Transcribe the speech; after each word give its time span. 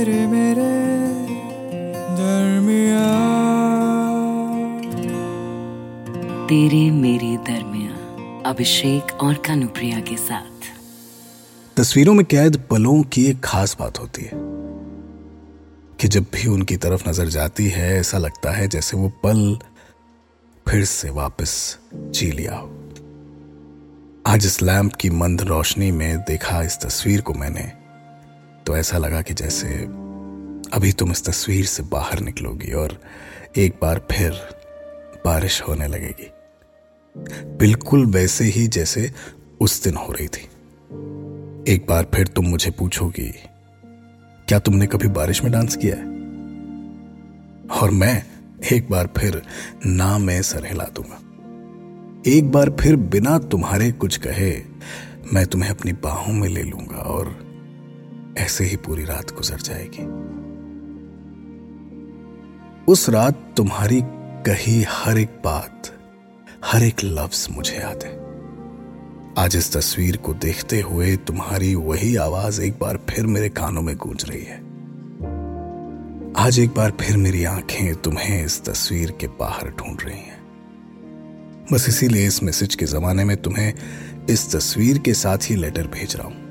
तेरे 0.00 0.26
मेरे 0.26 0.68
दरमिया 2.18 3.00
तेरे 6.48 6.90
मेरे 6.90 7.36
दरमिया 7.36 8.50
अभिषेक 8.50 9.12
और 9.22 9.34
कानुप्रिया 9.34 10.00
के 10.00 10.16
साथ। 10.16 10.68
तस्वीरों 11.76 12.14
में 12.14 12.24
कैद 12.26 12.56
पलों 12.70 13.02
की 13.02 13.24
एक 13.26 13.40
खास 13.44 13.76
बात 13.80 13.98
होती 13.98 14.22
है 14.22 14.30
कि 16.00 16.08
जब 16.08 16.26
भी 16.34 16.46
उनकी 16.48 16.76
तरफ़ 16.76 17.08
नज़र 17.08 17.28
जाती 17.28 17.68
है 17.68 17.90
ऐसा 17.98 18.18
लगता 18.18 18.50
है 18.50 18.68
जैसे 18.68 18.96
वो 18.96 19.08
पल 19.22 19.58
फिर 20.66 20.84
से 20.84 21.10
वापस 21.10 21.78
जी 21.94 22.30
लिया 22.30 22.54
हो। 22.54 22.68
आज 24.26 24.46
इस 24.46 24.62
लैंप 24.62 24.92
की 24.92 25.10
मंद 25.10 25.42
रोशनी 25.42 25.90
में 25.92 26.18
देखा 26.18 26.62
इस 26.62 26.78
तस्वीर 26.78 27.20
को 27.20 27.34
मैंने 27.34 27.79
तो 28.70 28.76
ऐसा 28.76 28.98
लगा 28.98 29.22
कि 29.22 29.34
जैसे 29.34 29.68
अभी 30.72 30.92
तुम 30.92 31.12
इस 31.12 31.24
तस्वीर 31.24 31.64
से 31.64 31.82
बाहर 31.82 32.20
निकलोगी 32.20 32.72
और 32.72 32.96
एक 33.56 33.78
बार 33.82 34.00
फिर 34.10 34.30
बारिश 35.24 35.62
होने 35.62 35.86
लगेगी। 35.86 36.30
बिल्कुल 37.58 38.06
वैसे 38.06 38.44
ही 38.44 38.66
जैसे 38.68 39.10
उस 39.60 39.84
दिन 39.84 39.94
हो 39.94 40.12
रही 40.12 40.28
थी। 40.28 40.44
एक 41.72 41.86
बार 41.88 42.06
फिर 42.14 42.26
तुम 42.26 42.46
मुझे 42.46 42.70
पूछोगी, 42.70 43.28
क्या 44.48 44.58
तुमने 44.58 44.86
कभी 44.86 45.08
बारिश 45.08 45.42
में 45.44 45.52
डांस 45.52 45.76
किया 45.76 45.96
है? 45.96 46.06
और 47.80 47.90
मैं 47.90 48.22
एक 48.72 48.90
बार 48.90 49.12
फिर 49.18 49.42
ना 49.86 50.18
मैं 50.18 50.42
सर 50.42 50.66
हिला 50.66 50.84
दूँगा। 50.84 51.20
एक 52.30 52.50
बार 52.50 52.76
फिर 52.80 52.96
बिना 52.96 53.38
तुम्हारे 53.38 53.92
कुछ 53.92 54.16
कहे, 54.16 54.62
मैं 55.32 55.46
तुम्हें 55.46 55.70
अपनी 55.70 55.92
बाहों 55.92 56.32
में 56.32 56.48
ले 56.48 56.62
लूँगा 56.62 56.96
और 56.96 57.49
ऐसे 58.38 58.64
ही 58.64 58.76
पूरी 58.76 59.04
रात 59.04 59.34
गुजर 59.34 59.56
जाएगी। 59.56 60.30
उस 62.88 63.08
रात 63.08 63.54
तुम्हारी 63.56 64.00
कही 64.46 64.84
हर 64.88 65.18
एक 65.18 65.42
बात, 65.44 65.98
हर 66.64 66.82
एक 66.82 66.96
लफ्ज 67.04 67.48
मुझे 67.50 67.76
याद 67.76 68.00
है। 68.04 68.20
आज 69.38 69.56
इस 69.56 69.76
तस्वीर 69.76 70.16
को 70.16 70.34
देखते 70.34 70.80
हुए 70.80 71.16
तुम्हारी 71.16 71.74
वही 71.74 72.16
आवाज़ 72.16 72.62
एक 72.62 72.78
बार 72.78 73.00
फिर 73.10 73.26
मेरे 73.26 73.48
कानों 73.48 73.82
में 73.82 73.96
गूंज 73.96 74.24
रही 74.28 74.42
है। 74.42 74.56
आज 76.36 76.58
एक 76.58 76.70
बार 76.70 76.92
फिर 77.00 77.16
मेरी 77.16 77.44
आँखें 77.44 77.94
तुम्हें 77.94 78.44
इस 78.44 78.64
तस्वीर 78.64 79.10
के 79.20 79.26
बाहर 79.26 79.70
ढूंढ 79.70 79.98
रही 80.04 80.18
हैं। 80.18 80.40
बस 81.72 81.88
इसीलिए 81.88 82.26
इस 82.26 82.42
मैसेज 82.42 82.74
के 82.74 82.86
जमाने 82.86 83.24
में 83.24 83.36
तुम्हें 83.36 83.74
इस 84.30 84.56
तस्वीर 84.56 84.98
के 84.98 85.14
साथ 85.14 85.38
ही 85.42 85.56
लेटर 85.56 85.86
भेज 85.86 86.16
रहा 86.16 86.28
हूँ। 86.28 86.49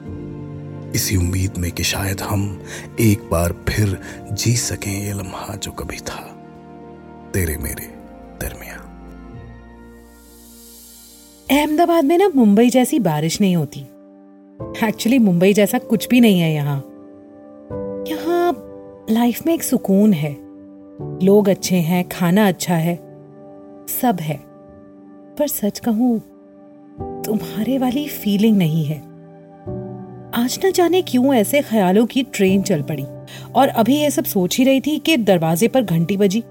इसी 0.95 1.17
उम्मीद 1.17 1.57
में 1.57 1.71
कि 1.71 1.83
शायद 1.83 2.21
हम 2.21 2.63
एक 2.99 3.29
बार 3.31 3.53
फिर 3.69 4.01
जी 4.31 4.55
सकें 4.55 5.05
ये 5.05 5.13
लम्हा 5.13 5.55
जो 5.55 5.71
कभी 5.71 5.97
था 5.97 6.21
तेरे 7.33 7.57
मेरे 7.57 7.85
दरमिया 8.41 8.75
अहमदाबाद 11.51 12.03
में 12.03 12.17
ना 12.17 12.31
मुंबई 12.35 12.69
जैसी 12.69 12.99
बारिश 12.99 13.41
नहीं 13.41 13.55
होती। 13.55 13.79
एक्चुअली 14.83 15.19
मुंबई 15.19 15.53
जैसा 15.53 15.77
कुछ 15.77 16.07
भी 16.07 16.19
नहीं 16.19 16.39
है 16.39 16.53
यहाँ। 16.53 16.77
यहाँ 18.07 18.53
लाइफ 19.09 19.45
में 19.45 19.53
एक 19.53 19.63
सुकून 19.63 20.13
है। 20.13 20.37
लोग 21.25 21.49
अच्छे 21.49 21.75
हैं, 21.75 22.09
खाना 22.09 22.47
अच्छा 22.47 22.75
है, 22.75 22.95
सब 24.01 24.17
है। 24.21 24.37
पर 25.39 25.47
सच 25.47 25.79
कहूँ, 25.79 26.19
तुम्हारे 27.23 27.77
वाली 27.77 28.07
फीलिंग 28.07 28.57
नहीं 28.57 28.85
है। 28.85 29.08
आज 30.49 30.59
न 30.65 30.71
जाने 30.71 31.01
क्यों 31.01 31.33
ऐसे 31.33 31.61
ख्यालों 31.61 32.05
की 32.05 32.23
ट्रेन 32.23 32.61
चल 32.61 32.81
पड़ी? 32.81 33.05
और 33.55 33.67
अभी 33.67 33.95
ये 33.95 34.11
सब 34.11 34.23
सोच 34.23 34.57
ही 34.57 34.63
रही 34.63 34.81
थी 34.81 34.99
कि 34.99 35.17
दरवाजे 35.17 35.67
पर 35.67 35.81
घंटी 35.81 36.17
बजी। 36.17 36.43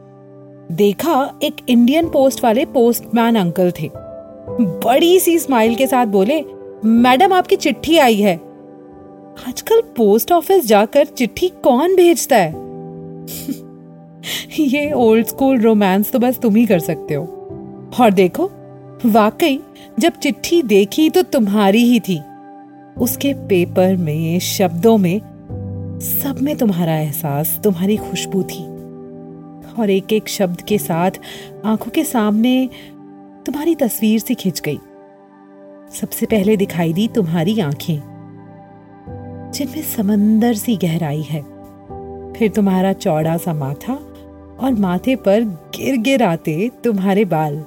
देखा, 0.72 1.38
एक 1.42 1.54
इंडियन 1.68 2.08
पोस्ट 2.08 2.44
वाले 2.44 2.64
पोस्टमैन 2.64 3.36
अंकल 3.36 3.70
थे। 3.70 3.90
बड़ी 4.60 5.20
सी 5.20 5.38
स्माइल 5.38 5.74
के 5.74 5.86
साथ 5.86 6.06
बोले, 6.06 6.44
मैडम, 6.84 7.32
आपकी 7.32 7.56
चिट्ठी 7.56 7.98
आई 7.98 8.14
है। 8.14 8.36
आजकल 9.48 9.80
पोस्ट 9.80 10.32
ऑफ़िस 10.32 10.66
जाकर 10.66 11.04
चिट्ठी 11.04 11.48
कौन 11.48 11.96
भेजता 11.96 12.36
है? 12.36 12.50
ये 14.60 14.92
ओल्ड 14.92 15.26
स्कूल 15.26 15.60
रोमांस 15.60 16.12
तो 16.12 16.18
बस 16.18 16.38
तुम 16.38 16.56
ही 16.56 16.66
कर 16.66 16.78
सकते 16.78 17.14
हो। 17.14 17.24
और 18.00 18.10
देखो, 18.10 18.50
वाकई, 19.06 19.60
जब 19.98 20.12
चिट्ठी 20.12 20.62
देखी 20.62 21.10
तो 21.10 21.22
तुम्हारी 21.22 21.84
ही 21.84 22.00
थी। 22.00 22.20
उसके 23.00 23.32
पेपर 23.34 23.96
में, 23.96 24.38
शब्दों 24.38 24.98
में, 24.98 25.20
सब 26.00 26.36
में 26.42 26.56
तुम्हारा 26.56 26.96
एहसास, 26.96 27.60
तुम्हारी 27.64 27.96
खुशबू 27.96 28.42
थी। 28.42 28.64
और 29.80 29.90
एक 29.90 30.12
एक 30.12 30.28
शब्द 30.28 30.60
के 30.60 30.78
साथ, 30.78 31.10
आँखों 31.64 31.90
के 31.90 32.04
सामने 32.04 32.68
तुम्हारी 33.46 33.74
तस्वीर 33.74 34.20
सी 34.20 34.34
खिंच 34.34 34.60
गई। 34.60 34.78
सबसे 36.00 36.26
पहले 36.26 36.56
दिखाई 36.56 36.92
दी 36.92 37.08
तुम्हारी 37.08 37.60
आँखें, 37.60 38.00
जिनमें 39.54 39.82
समंदर 39.82 40.54
सी 40.54 40.76
गहराई 40.76 41.22
है। 41.22 41.42
फिर 42.32 42.50
तुम्हारा 42.56 42.92
चौड़ा 42.92 43.36
सा 43.36 43.54
माथा 43.54 43.94
और 44.60 44.72
माथे 44.72 45.16
पर 45.16 45.44
गिर 45.44 45.96
गिर 45.96 46.22
आते 46.22 46.70
तुम्हारे 46.84 47.24
बाल, 47.24 47.58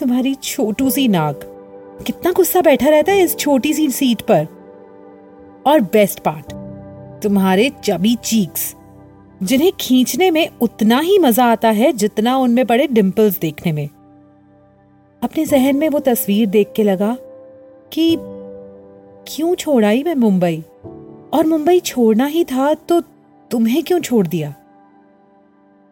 तुम्हारी 0.00 0.34
छोटू 0.34 0.90
सी 0.90 1.08
नाक। 1.08 1.48
कितना 2.02 2.32
गुस्सा 2.32 2.60
बैठा 2.60 2.88
रहता 2.88 3.12
है 3.12 3.22
इस 3.22 3.36
छोटी 3.36 3.72
सी 3.74 3.88
सीट 3.90 4.22
पर। 4.22 4.46
और 5.66 5.80
बेस्ट 5.92 6.20
पार्ट 6.20 6.52
तुम्हारे 7.22 7.70
चबी 7.84 8.14
चीक्स 8.14 8.74
जिन्हें 9.42 9.70
खींचने 9.80 10.30
में 10.30 10.48
उतना 10.60 10.98
ही 11.00 11.18
मज़ा 11.18 11.44
आता 11.44 11.70
है 11.70 11.92
जितना 11.92 12.36
उनमें 12.36 12.64
पड़े 12.66 12.86
डिंपल्स 12.86 13.38
देखने 13.38 13.72
में। 13.72 13.88
अपने 15.22 15.44
जहन 15.44 15.76
में 15.76 15.88
वो 15.88 15.98
तस्वीर 15.98 16.46
देख 16.46 16.72
के 16.76 16.82
लगा 16.82 17.16
कि 17.92 18.16
क्यों 19.26 19.54
छोड़ाई 19.54 20.02
मैं 20.02 20.14
मुंबई? 20.14 20.62
और 21.32 21.46
मुंबई 21.46 21.80
छोड़ना 21.80 22.26
ही 22.26 22.44
था 22.44 22.72
तो 22.74 23.00
तुम्हें 23.50 23.82
क्यों 23.82 24.00
छोड़ 24.00 24.26
दिया? 24.26 24.54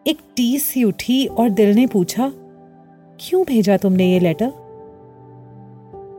एक 0.05 0.19
टीस 0.35 0.65
सी 0.65 0.83
उठी 0.83 1.25
और 1.27 1.49
दिल 1.49 1.73
ने 1.75 1.85
पूछा, 1.87 2.31
क्यों 3.19 3.43
भेजा 3.43 3.77
तुमने 3.77 4.11
ये 4.11 4.19
लेटर 4.19 4.53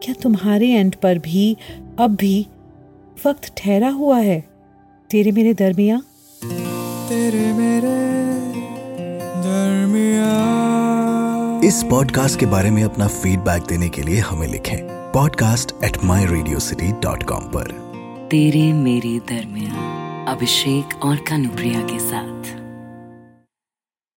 क्या 0.02 0.14
तुम्हारे 0.22 0.68
एंड 0.68 0.94
पर 0.94 1.18
भी 1.18 1.56
अब 1.98 2.14
भी 2.14 2.46
वक्त 3.26 3.52
ठहरा 3.56 3.88
हुआ 3.88 4.18
है? 4.18 4.48
तेरे 5.10 5.32
मेरे 5.32 5.54
दरमिया। 5.54 6.02
तेरे 7.08 7.52
मेरे 7.52 7.92
दरमिया। 9.42 10.30
इस 11.68 11.82
पॉडकास्ट 11.82 12.40
के 12.40 12.46
बारे 12.46 12.70
में 12.70 12.84
अपना 12.84 13.06
फीडबैक 13.06 13.62
देने 13.62 13.88
के 13.88 14.02
लिए 14.02 14.18
हमें 14.18 14.48
लिखें 14.48 14.78
podcast 15.12 15.84
at 15.84 16.04
my 16.04 16.26
Radio 16.26 16.58
City 16.58 16.92
dot 16.92 17.22
com 17.22 17.42
पर। 17.42 17.70
तेरे 18.30 18.72
मेरे 18.72 19.18
दरमिया 19.18 19.74
अभिषेक 20.32 21.04
और 21.04 21.16
कानुप्रिया 21.16 21.80
के 21.80 21.98
साथ। 21.98 22.61